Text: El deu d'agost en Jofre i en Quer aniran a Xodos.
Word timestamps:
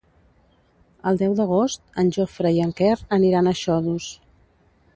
El 1.11 1.19
deu 1.19 1.35
d'agost 1.39 1.83
en 2.03 2.09
Jofre 2.17 2.53
i 2.57 2.63
en 2.65 2.73
Quer 2.81 2.97
aniran 3.19 3.51
a 3.53 3.57
Xodos. 3.61 4.09